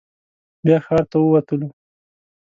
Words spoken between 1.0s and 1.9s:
ته ووتلو.